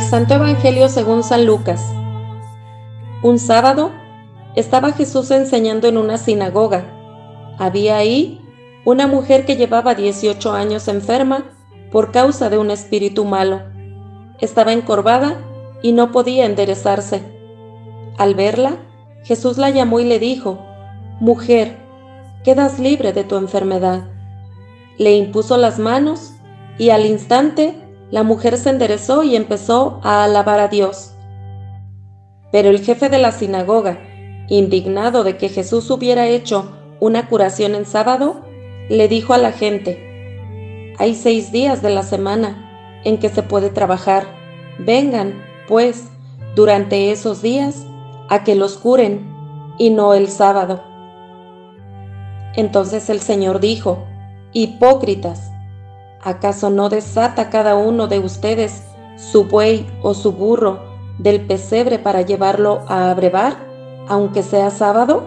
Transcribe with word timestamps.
Santo 0.00 0.34
Evangelio 0.34 0.88
según 0.88 1.22
San 1.22 1.44
Lucas. 1.44 1.84
Un 3.22 3.38
sábado 3.38 3.90
estaba 4.54 4.92
Jesús 4.92 5.30
enseñando 5.30 5.88
en 5.88 5.98
una 5.98 6.18
sinagoga. 6.18 6.84
Había 7.58 7.96
ahí 7.96 8.40
una 8.84 9.06
mujer 9.06 9.44
que 9.44 9.56
llevaba 9.56 9.94
18 9.94 10.52
años 10.52 10.88
enferma 10.88 11.44
por 11.90 12.12
causa 12.12 12.48
de 12.48 12.58
un 12.58 12.70
espíritu 12.70 13.24
malo. 13.24 13.62
Estaba 14.40 14.72
encorvada 14.72 15.36
y 15.82 15.92
no 15.92 16.12
podía 16.12 16.46
enderezarse. 16.46 17.22
Al 18.16 18.34
verla, 18.34 18.76
Jesús 19.24 19.58
la 19.58 19.70
llamó 19.70 20.00
y 20.00 20.04
le 20.04 20.18
dijo, 20.18 20.58
Mujer, 21.20 21.76
quedas 22.44 22.78
libre 22.78 23.12
de 23.12 23.24
tu 23.24 23.36
enfermedad. 23.36 24.04
Le 24.96 25.16
impuso 25.16 25.56
las 25.56 25.78
manos 25.78 26.32
y 26.78 26.90
al 26.90 27.04
instante 27.04 27.87
la 28.10 28.22
mujer 28.22 28.56
se 28.56 28.70
enderezó 28.70 29.22
y 29.22 29.36
empezó 29.36 30.00
a 30.02 30.24
alabar 30.24 30.60
a 30.60 30.68
Dios. 30.68 31.14
Pero 32.50 32.70
el 32.70 32.80
jefe 32.80 33.08
de 33.08 33.18
la 33.18 33.32
sinagoga, 33.32 33.98
indignado 34.48 35.24
de 35.24 35.36
que 35.36 35.48
Jesús 35.48 35.90
hubiera 35.90 36.26
hecho 36.26 36.72
una 37.00 37.28
curación 37.28 37.74
en 37.74 37.84
sábado, 37.84 38.40
le 38.88 39.08
dijo 39.08 39.34
a 39.34 39.38
la 39.38 39.52
gente, 39.52 40.94
hay 40.98 41.14
seis 41.14 41.52
días 41.52 41.82
de 41.82 41.90
la 41.90 42.02
semana 42.02 43.00
en 43.04 43.18
que 43.18 43.28
se 43.28 43.42
puede 43.42 43.70
trabajar. 43.70 44.24
Vengan, 44.78 45.42
pues, 45.68 46.08
durante 46.56 47.12
esos 47.12 47.42
días 47.42 47.86
a 48.28 48.42
que 48.42 48.54
los 48.54 48.78
curen 48.78 49.26
y 49.78 49.90
no 49.90 50.14
el 50.14 50.28
sábado. 50.28 50.82
Entonces 52.54 53.10
el 53.10 53.20
Señor 53.20 53.60
dijo, 53.60 54.04
Hipócritas, 54.52 55.47
¿Acaso 56.28 56.68
no 56.68 56.90
desata 56.90 57.48
cada 57.48 57.74
uno 57.74 58.06
de 58.06 58.18
ustedes 58.18 58.82
su 59.16 59.44
buey 59.44 59.86
o 60.02 60.12
su 60.12 60.32
burro 60.32 60.78
del 61.16 61.46
pesebre 61.46 61.98
para 61.98 62.20
llevarlo 62.20 62.82
a 62.86 63.10
abrevar, 63.10 63.56
aunque 64.08 64.42
sea 64.42 64.68
sábado? 64.70 65.22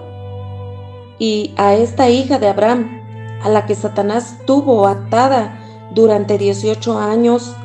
Y 1.17 1.55
a 1.57 1.73
esta 1.73 2.11
hija 2.11 2.37
de 2.37 2.49
Abraham, 2.49 3.01
a 3.41 3.49
la 3.49 3.65
que 3.65 3.73
Satanás 3.73 4.37
tuvo 4.45 4.85
atada 4.85 5.59
durante 5.95 6.37
18 6.37 6.99
años, 6.99 7.55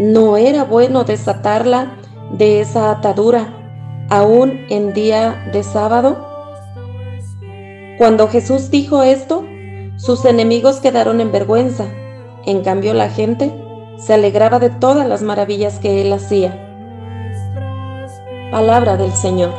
¿no 0.00 0.36
era 0.36 0.64
bueno 0.64 1.04
desatarla 1.04 1.96
de 2.32 2.60
esa 2.60 2.90
atadura 2.90 3.54
aún 4.10 4.66
en 4.68 4.92
día 4.94 5.48
de 5.52 5.62
sábado? 5.62 6.26
Cuando 7.98 8.26
Jesús 8.26 8.68
dijo 8.68 9.04
esto, 9.04 9.44
sus 9.96 10.24
enemigos 10.24 10.80
quedaron 10.80 11.20
en 11.20 11.30
vergüenza 11.30 11.86
en 12.46 12.62
cambio 12.62 12.94
la 12.94 13.08
gente 13.08 13.52
se 13.96 14.14
alegraba 14.14 14.58
de 14.58 14.70
todas 14.70 15.08
las 15.08 15.22
maravillas 15.22 15.78
que 15.78 16.02
él 16.02 16.12
hacía. 16.12 16.60
Palabra 18.50 18.96
del 18.96 19.12
Señor. 19.12 19.52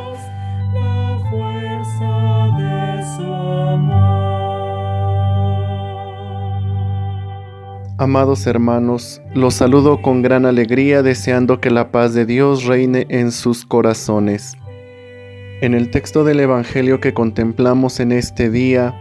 Amados 7.98 8.46
hermanos, 8.46 9.22
los 9.34 9.54
saludo 9.54 10.02
con 10.02 10.22
gran 10.22 10.46
alegría 10.46 11.02
deseando 11.02 11.62
que 11.62 11.72
la 11.72 11.92
paz 11.92 12.14
de 12.14 12.26
Dios 12.26 12.66
reine 12.66 13.06
en 13.10 13.32
sus 13.32 13.66
corazones. 13.66 14.58
En 15.62 15.74
el 15.74 15.92
texto 15.92 16.26
del 16.26 16.42
Evangelio 16.42 17.00
que 17.00 17.14
contemplamos 17.14 18.02
en 18.02 18.12
este 18.12 18.50
día, 18.50 18.94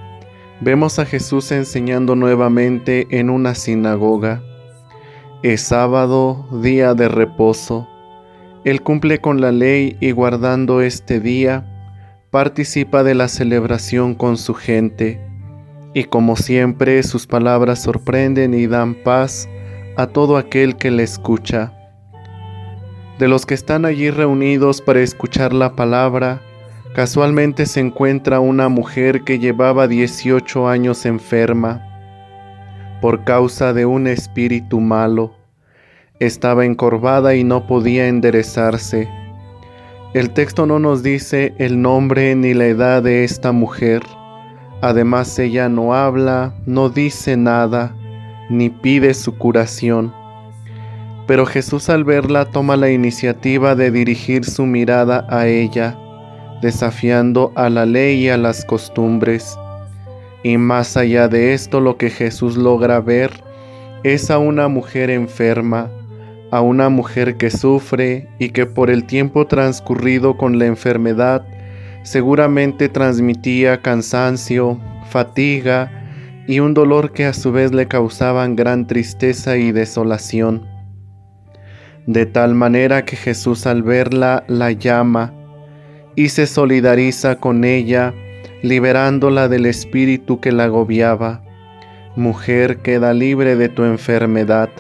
vemos 0.61 0.99
a 0.99 1.05
Jesús 1.05 1.51
enseñando 1.53 2.17
nuevamente 2.17 3.07
en 3.11 3.31
una 3.31 3.55
sinagoga. 3.55 4.43
Es 5.43 5.63
sábado, 5.63 6.47
día 6.63 6.95
de 6.95 7.09
reposo. 7.09 7.89
Él 8.65 8.83
cumple 8.83 9.19
con 9.21 9.41
la 9.41 9.53
ley 9.53 9.97
y 10.01 10.13
guardando 10.13 10.81
este 10.81 11.21
día, 11.21 11.71
participa 12.31 13.05
de 13.05 13.15
la 13.15 13.29
celebración 13.29 14.15
con 14.15 14.39
su 14.39 14.55
gente. 14.55 15.21
Y 15.93 16.05
como 16.05 16.37
siempre, 16.37 17.03
sus 17.03 17.27
palabras 17.27 17.83
sorprenden 17.83 18.55
y 18.55 18.67
dan 18.67 18.95
paz 18.95 19.49
a 19.97 20.07
todo 20.07 20.37
aquel 20.37 20.77
que 20.77 20.91
le 20.91 21.03
escucha. 21.03 21.73
De 23.19 23.29
los 23.29 23.47
que 23.47 23.55
están 23.55 23.85
allí 23.85 24.11
reunidos 24.11 24.81
para 24.81 25.01
escuchar 25.01 25.53
la 25.53 25.77
palabra, 25.77 26.41
Casualmente 26.95 27.67
se 27.67 27.81
encuentra 27.81 28.39
una 28.39 28.69
mujer 28.69 29.25
que 29.25 29.41
llevaba 29.41 29.89
18 29.89 30.69
años 30.69 31.07
enferma 31.07 31.83
por 33.01 33.25
causa 33.25 33.73
de 33.73 33.85
un 33.85 34.07
espíritu 34.07 34.79
malo. 34.79 35.35
Estaba 36.21 36.65
encorvada 36.65 37.35
y 37.35 37.43
no 37.43 37.67
podía 37.67 38.07
enderezarse. 38.07 39.09
El 40.15 40.31
texto 40.31 40.67
no 40.67 40.79
nos 40.79 41.03
dice 41.03 41.53
el 41.59 41.83
nombre 41.83 42.37
ni 42.37 42.55
la 42.55 42.67
edad 42.67 43.03
de 43.03 43.25
esta 43.25 43.51
mujer. 43.51 44.05
Además 44.81 45.37
ella 45.41 45.69
no 45.69 45.95
habla, 45.95 46.55
no 46.65 46.91
dice 46.91 47.37
nada, 47.37 47.93
ni 48.49 48.71
pide 48.71 49.15
su 49.15 49.37
curación. 49.37 50.15
Pero 51.27 51.45
Jesús 51.45 51.91
al 51.91 52.05
verla 52.05 52.45
toma 52.45 52.77
la 52.77 52.93
iniciativa 52.93 53.75
de 53.75 53.91
dirigir 53.91 54.45
su 54.45 54.65
mirada 54.65 55.27
a 55.29 55.49
ella 55.49 55.99
desafiando 56.65 57.53
a 57.57 57.69
la 57.69 57.85
ley 57.85 58.25
y 58.25 58.29
a 58.31 58.39
las 58.39 58.65
costumbres. 58.65 59.59
Y 60.43 60.57
más 60.57 60.97
allá 60.97 61.29
de 61.29 61.53
esto, 61.53 61.79
lo 61.79 61.99
que 61.99 62.09
Jesús 62.09 62.57
logra 62.57 63.01
ver 63.01 63.31
es 64.03 64.31
a 64.31 64.39
una 64.39 64.69
mujer 64.69 65.11
enferma, 65.11 65.91
a 66.51 66.63
una 66.63 66.89
mujer 66.89 67.37
que 67.37 67.51
sufre 67.51 68.29
y 68.39 68.49
que 68.49 68.65
por 68.65 68.89
el 68.89 69.05
tiempo 69.05 69.47
transcurrido 69.47 70.39
con 70.39 70.59
la 70.59 70.65
enfermedad 70.65 71.47
seguramente 72.03 72.89
transmitía 72.89 73.83
cansancio, 73.83 74.81
fatiga 75.11 75.91
y 76.49 76.61
un 76.61 76.73
dolor 76.73 77.13
que 77.13 77.27
a 77.27 77.35
su 77.35 77.53
vez 77.53 77.73
le 77.73 77.89
causaban 77.89 78.57
gran 78.57 78.87
tristeza 78.87 79.59
y 79.59 79.71
desolación. 79.71 80.67
De 82.07 82.25
tal 82.25 82.55
manera 82.55 83.05
que 83.05 83.17
Jesús 83.17 83.67
al 83.67 83.83
verla 83.83 84.45
la 84.49 84.73
llama, 84.73 85.35
y 86.17 86.29
se 86.29 86.47
solidariza 86.47 87.37
con 87.37 87.65
ella, 87.65 88.15
liberándola 88.63 89.49
del 89.49 89.67
espíritu 89.67 90.41
que 90.41 90.53
la 90.53 90.65
agobiaba. 90.65 91.43
Mujer, 92.17 92.79
queda 92.79 93.13
libre 93.13 93.57
de 93.57 93.69
tu 93.69 93.85
enfermedad. 93.85 94.71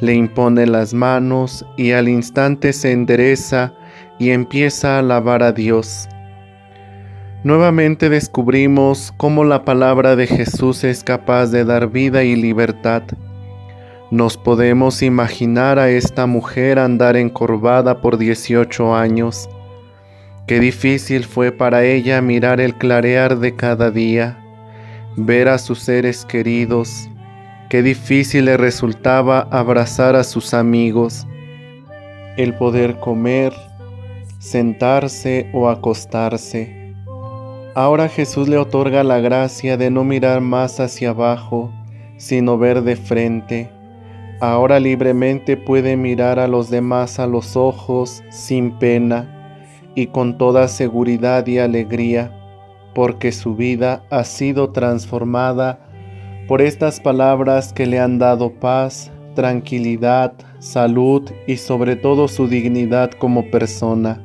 Le 0.00 0.14
impone 0.14 0.66
las 0.66 0.94
manos 0.94 1.64
y 1.76 1.92
al 1.92 2.08
instante 2.08 2.72
se 2.72 2.92
endereza 2.92 3.74
y 4.18 4.30
empieza 4.30 4.96
a 4.96 4.98
alabar 5.00 5.42
a 5.42 5.52
Dios. 5.52 6.08
Nuevamente 7.42 8.10
descubrimos 8.10 9.14
cómo 9.16 9.44
la 9.44 9.64
palabra 9.64 10.14
de 10.14 10.26
Jesús 10.26 10.84
es 10.84 11.02
capaz 11.02 11.46
de 11.46 11.64
dar 11.64 11.88
vida 11.88 12.22
y 12.22 12.36
libertad. 12.36 13.02
Nos 14.10 14.36
podemos 14.36 15.02
imaginar 15.02 15.78
a 15.78 15.88
esta 15.88 16.26
mujer 16.26 16.78
andar 16.78 17.16
encorvada 17.16 18.02
por 18.02 18.18
18 18.18 18.94
años 18.94 19.48
Qué 20.50 20.58
difícil 20.58 21.26
fue 21.26 21.52
para 21.52 21.84
ella 21.84 22.20
mirar 22.20 22.60
el 22.60 22.74
clarear 22.74 23.38
de 23.38 23.54
cada 23.54 23.92
día, 23.92 24.36
ver 25.14 25.48
a 25.48 25.58
sus 25.58 25.78
seres 25.78 26.24
queridos. 26.24 27.08
Qué 27.68 27.84
difícil 27.84 28.46
le 28.46 28.56
resultaba 28.56 29.46
abrazar 29.52 30.16
a 30.16 30.24
sus 30.24 30.52
amigos, 30.52 31.24
el 32.36 32.52
poder 32.54 32.98
comer, 32.98 33.52
sentarse 34.40 35.48
o 35.52 35.68
acostarse. 35.68 36.96
Ahora 37.76 38.08
Jesús 38.08 38.48
le 38.48 38.58
otorga 38.58 39.04
la 39.04 39.20
gracia 39.20 39.76
de 39.76 39.92
no 39.92 40.02
mirar 40.02 40.40
más 40.40 40.80
hacia 40.80 41.10
abajo, 41.10 41.72
sino 42.16 42.58
ver 42.58 42.82
de 42.82 42.96
frente. 42.96 43.70
Ahora 44.40 44.80
libremente 44.80 45.56
puede 45.56 45.96
mirar 45.96 46.40
a 46.40 46.48
los 46.48 46.70
demás 46.70 47.20
a 47.20 47.28
los 47.28 47.54
ojos 47.56 48.24
sin 48.30 48.76
pena 48.80 49.36
y 49.94 50.08
con 50.08 50.38
toda 50.38 50.68
seguridad 50.68 51.46
y 51.46 51.58
alegría, 51.58 52.32
porque 52.94 53.32
su 53.32 53.54
vida 53.54 54.02
ha 54.10 54.24
sido 54.24 54.70
transformada 54.70 55.78
por 56.48 56.62
estas 56.62 57.00
palabras 57.00 57.72
que 57.72 57.86
le 57.86 58.00
han 58.00 58.18
dado 58.18 58.52
paz, 58.52 59.10
tranquilidad, 59.34 60.32
salud 60.58 61.30
y 61.46 61.56
sobre 61.56 61.96
todo 61.96 62.28
su 62.28 62.48
dignidad 62.48 63.10
como 63.12 63.50
persona. 63.50 64.22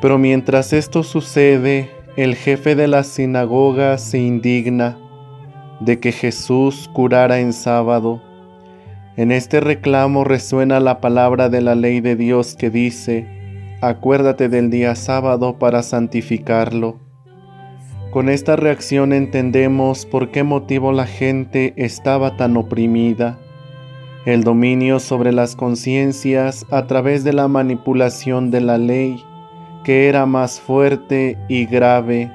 Pero 0.00 0.18
mientras 0.18 0.72
esto 0.72 1.02
sucede, 1.02 1.88
el 2.16 2.34
jefe 2.34 2.74
de 2.74 2.88
la 2.88 3.04
sinagoga 3.04 3.98
se 3.98 4.18
indigna 4.18 4.98
de 5.80 5.98
que 5.98 6.12
Jesús 6.12 6.90
curara 6.92 7.40
en 7.40 7.52
sábado. 7.52 8.22
En 9.16 9.32
este 9.32 9.60
reclamo 9.60 10.24
resuena 10.24 10.80
la 10.80 11.00
palabra 11.00 11.48
de 11.48 11.60
la 11.60 11.74
ley 11.74 12.00
de 12.00 12.16
Dios 12.16 12.56
que 12.56 12.70
dice, 12.70 13.26
acuérdate 13.88 14.48
del 14.48 14.70
día 14.70 14.94
sábado 14.94 15.58
para 15.58 15.82
santificarlo. 15.82 16.98
Con 18.10 18.28
esta 18.28 18.56
reacción 18.56 19.12
entendemos 19.12 20.06
por 20.06 20.30
qué 20.30 20.42
motivo 20.42 20.92
la 20.92 21.06
gente 21.06 21.74
estaba 21.76 22.36
tan 22.36 22.56
oprimida. 22.56 23.38
el 24.26 24.42
dominio 24.42 25.00
sobre 25.00 25.32
las 25.32 25.54
conciencias 25.54 26.64
a 26.70 26.86
través 26.86 27.24
de 27.24 27.34
la 27.34 27.46
manipulación 27.46 28.50
de 28.50 28.62
la 28.62 28.78
ley, 28.78 29.22
que 29.84 30.08
era 30.08 30.24
más 30.24 30.60
fuerte 30.60 31.36
y 31.46 31.66
grave, 31.66 32.32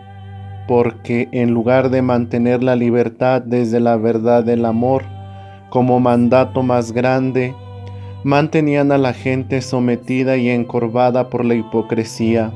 porque 0.67 1.29
en 1.31 1.49
lugar 1.49 1.89
de 1.89 2.03
mantener 2.03 2.61
la 2.61 2.75
libertad 2.75 3.41
desde 3.41 3.79
la 3.79 3.97
verdad 3.97 4.43
del 4.43 4.65
amor 4.65 5.03
como 5.71 5.99
mandato 5.99 6.61
más 6.61 6.91
grande, 6.91 7.55
mantenían 8.23 8.91
a 8.91 8.97
la 8.97 9.13
gente 9.13 9.61
sometida 9.61 10.37
y 10.37 10.49
encorvada 10.49 11.29
por 11.29 11.45
la 11.45 11.55
hipocresía. 11.55 12.51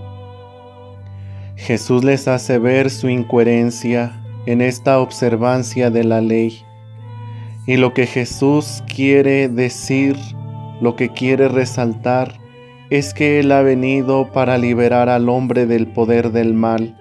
Jesús 1.56 2.04
les 2.04 2.28
hace 2.28 2.58
ver 2.58 2.90
su 2.90 3.10
incoherencia 3.10 4.22
en 4.46 4.62
esta 4.62 5.00
observancia 5.00 5.90
de 5.90 6.04
la 6.04 6.22
ley 6.22 6.64
y 7.66 7.78
lo 7.78 7.94
que 7.94 8.06
Jesús 8.06 8.84
quiere 8.94 9.48
decir, 9.48 10.18
lo 10.82 10.96
que 10.96 11.10
quiere 11.10 11.48
resaltar, 11.48 12.34
es 12.90 13.14
que 13.14 13.40
Él 13.40 13.52
ha 13.52 13.62
venido 13.62 14.32
para 14.32 14.58
liberar 14.58 15.10
al 15.10 15.30
hombre 15.30 15.66
del 15.66 15.88
poder 15.88 16.32
del 16.32 16.54
mal 16.54 16.98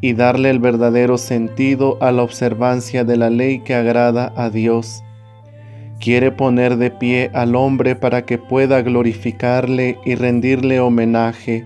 y 0.00 0.12
darle 0.12 0.50
el 0.50 0.58
verdadero 0.58 1.16
sentido 1.16 1.96
a 2.02 2.12
la 2.12 2.22
observancia 2.22 3.04
de 3.04 3.16
la 3.16 3.30
ley 3.30 3.60
que 3.60 3.74
agrada 3.74 4.32
a 4.36 4.50
Dios. 4.50 5.03
Quiere 6.04 6.30
poner 6.30 6.76
de 6.76 6.90
pie 6.90 7.30
al 7.32 7.56
hombre 7.56 7.96
para 7.96 8.26
que 8.26 8.36
pueda 8.36 8.82
glorificarle 8.82 9.98
y 10.04 10.16
rendirle 10.16 10.80
homenaje, 10.80 11.64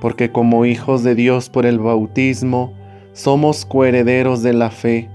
porque 0.00 0.32
como 0.32 0.64
hijos 0.64 1.04
de 1.04 1.14
Dios 1.14 1.48
por 1.48 1.64
el 1.64 1.78
bautismo, 1.78 2.74
somos 3.12 3.64
coherederos 3.64 4.42
de 4.42 4.52
la 4.52 4.70
fe 4.70 5.08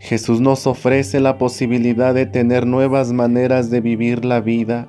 Jesús 0.00 0.40
nos 0.40 0.66
ofrece 0.66 1.20
la 1.20 1.36
posibilidad 1.36 2.14
de 2.14 2.24
tener 2.24 2.66
nuevas 2.66 3.12
maneras 3.12 3.70
de 3.70 3.82
vivir 3.82 4.24
la 4.24 4.40
vida. 4.40 4.88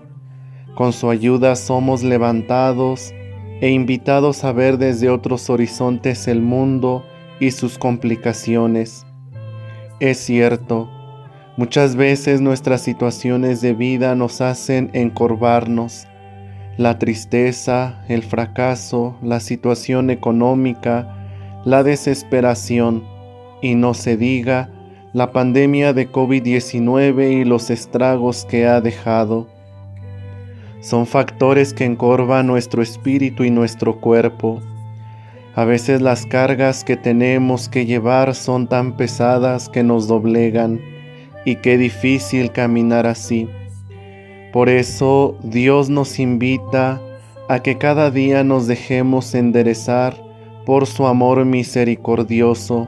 Con 0.73 0.93
su 0.93 1.09
ayuda 1.09 1.57
somos 1.57 2.01
levantados 2.01 3.13
e 3.59 3.69
invitados 3.69 4.45
a 4.45 4.53
ver 4.53 4.77
desde 4.77 5.09
otros 5.09 5.49
horizontes 5.49 6.29
el 6.29 6.41
mundo 6.41 7.03
y 7.41 7.51
sus 7.51 7.77
complicaciones. 7.77 9.05
Es 9.99 10.17
cierto, 10.17 10.89
muchas 11.57 11.95
veces 11.95 12.42
nuestras 12.42 12.81
situaciones 12.81 13.62
de 13.62 13.74
vida 13.74 14.15
nos 14.15 14.42
hacen 14.42 14.89
encorvarnos. 14.94 16.07
La 16.77 16.98
tristeza, 16.98 18.01
el 18.07 18.24
fracaso, 18.24 19.18
la 19.21 19.39
situación 19.39 20.09
económica, 20.09 21.15
la 21.65 21.83
desesperación, 21.83 23.03
y 23.62 23.75
no 23.75 23.94
se 23.94 24.18
diga, 24.18 24.69
la 25.13 25.31
pandemia 25.31 25.94
de 25.94 26.09
COVID-19 26.09 27.42
y 27.42 27.45
los 27.45 27.69
estragos 27.69 28.45
que 28.45 28.65
ha 28.65 28.81
dejado. 28.81 29.47
Son 30.80 31.06
factores 31.06 31.74
que 31.74 31.86
encorvan 31.86 32.47
nuestro 32.47 32.81
espíritu 32.81 33.44
y 33.44 33.51
nuestro 33.51 34.00
cuerpo. 34.00 34.62
A 35.54 35.65
veces 35.65 36.01
las 36.01 36.25
cargas 36.25 36.83
que 36.83 36.95
tenemos 36.95 37.68
que 37.69 37.86
llevar 37.86 38.33
son 38.33 38.68
tan 38.68 38.95
pesadas 38.95 39.69
que 39.69 39.83
nos 39.83 40.07
doblegan 40.07 40.90
y 41.45 41.55
qué 41.57 41.77
difícil 41.77 42.51
caminar 42.51 43.07
así. 43.07 43.47
Por 44.51 44.69
eso 44.69 45.38
Dios 45.43 45.89
nos 45.89 46.19
invita 46.19 47.01
a 47.47 47.59
que 47.59 47.77
cada 47.77 48.11
día 48.11 48.43
nos 48.43 48.67
dejemos 48.67 49.33
enderezar 49.33 50.15
por 50.65 50.85
su 50.85 51.07
amor 51.07 51.45
misericordioso 51.45 52.88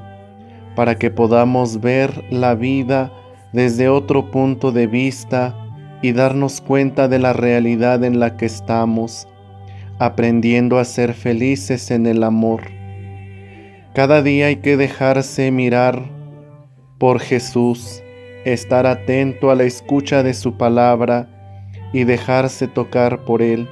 para 0.75 0.95
que 0.95 1.11
podamos 1.11 1.81
ver 1.81 2.23
la 2.29 2.55
vida 2.55 3.11
desde 3.53 3.87
otro 3.87 4.31
punto 4.31 4.71
de 4.71 4.87
vista 4.87 5.55
y 6.01 6.11
darnos 6.11 6.59
cuenta 6.59 7.07
de 7.07 7.19
la 7.19 7.33
realidad 7.33 8.03
en 8.03 8.19
la 8.19 8.35
que 8.35 8.45
estamos, 8.45 9.27
aprendiendo 9.99 10.77
a 10.77 10.85
ser 10.85 11.13
felices 11.13 11.91
en 11.91 12.05
el 12.05 12.23
amor. 12.23 12.63
Cada 13.93 14.21
día 14.21 14.47
hay 14.47 14.57
que 14.57 14.75
dejarse 14.75 15.49
mirar 15.51 16.03
por 16.97 17.21
Jesús, 17.21 18.02
estar 18.45 18.85
atento 18.85 19.51
a 19.51 19.55
la 19.55 19.63
escucha 19.63 20.23
de 20.23 20.33
su 20.33 20.57
palabra 20.57 21.27
y 21.93 22.03
dejarse 22.03 22.67
tocar 22.67 23.23
por 23.25 23.41
Él, 23.41 23.67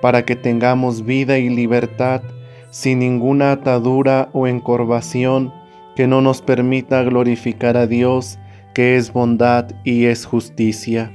para 0.00 0.24
que 0.24 0.36
tengamos 0.36 1.04
vida 1.04 1.38
y 1.38 1.48
libertad 1.48 2.22
sin 2.70 2.98
ninguna 2.98 3.52
atadura 3.52 4.28
o 4.32 4.46
encorvación 4.46 5.52
que 5.94 6.06
no 6.06 6.20
nos 6.20 6.42
permita 6.42 7.02
glorificar 7.02 7.76
a 7.76 7.86
Dios, 7.86 8.38
que 8.74 8.96
es 8.96 9.12
bondad 9.12 9.70
y 9.82 10.04
es 10.04 10.26
justicia. 10.26 11.10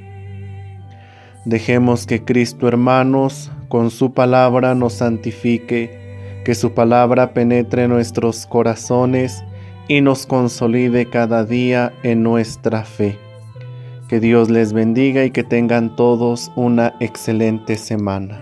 Dejemos 1.46 2.08
que 2.08 2.24
Cristo, 2.24 2.68
hermanos, 2.68 3.52
con 3.70 3.92
su 3.92 4.14
palabra 4.14 4.76
nos 4.76 4.94
santifique, 4.94 6.42
que 6.44 6.56
su 6.56 6.74
palabra 6.74 7.34
penetre 7.34 7.88
nuestros 7.88 8.48
corazones 8.48 9.44
y 9.92 10.00
nos 10.00 10.26
consolide 10.26 11.08
cada 11.08 11.44
día 11.44 11.92
en 12.02 12.24
nuestra 12.24 12.86
fe. 12.86 13.20
Que 14.08 14.22
Dios 14.22 14.50
les 14.50 14.72
bendiga 14.72 15.26
y 15.26 15.32
que 15.32 15.44
tengan 15.44 15.98
todos 15.98 16.50
una 16.56 16.94
excelente 17.02 17.76
semana. 17.76 18.42